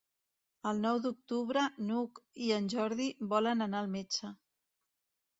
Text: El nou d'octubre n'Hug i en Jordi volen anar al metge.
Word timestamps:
El 0.69 0.79
nou 0.85 0.99
d'octubre 1.01 1.65
n'Hug 1.89 2.21
i 2.45 2.47
en 2.55 2.69
Jordi 2.75 3.07
volen 3.35 3.61
anar 3.67 3.83
al 3.83 3.91
metge. 3.97 4.33